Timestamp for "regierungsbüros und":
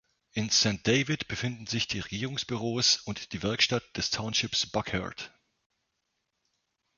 1.99-3.33